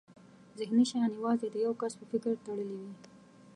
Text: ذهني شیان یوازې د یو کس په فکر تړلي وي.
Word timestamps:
ذهني 0.59 0.83
شیان 0.89 1.11
یوازې 1.17 1.47
د 1.51 1.55
یو 1.65 1.73
کس 1.81 1.93
په 1.99 2.05
فکر 2.11 2.31
تړلي 2.45 2.75
وي. 2.81 2.93